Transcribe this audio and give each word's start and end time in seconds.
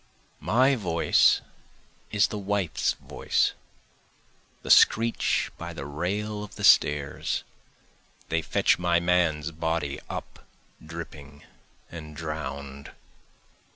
My 0.39 0.73
voice 0.75 1.41
is 2.11 2.29
the 2.29 2.39
wife's 2.39 2.93
voice, 2.93 3.53
the 4.63 4.71
screech 4.71 5.51
by 5.59 5.73
the 5.73 5.85
rail 5.85 6.43
of 6.43 6.55
the 6.55 6.63
stairs, 6.63 7.43
They 8.29 8.41
fetch 8.41 8.79
my 8.79 8.99
man's 8.99 9.51
body 9.51 9.99
up 10.09 10.43
dripping 10.83 11.43
and 11.91 12.15
drown'd. 12.15 12.93